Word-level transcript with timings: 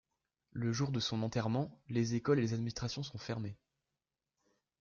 Le 0.51 0.71
jour 0.73 0.91
de 0.91 0.99
son 0.99 1.21
enterrement, 1.21 1.79
les 1.87 2.15
écoles 2.15 2.39
et 2.39 2.41
les 2.41 2.55
administrations 2.55 3.03
sont 3.03 3.19
fermées. 3.19 3.55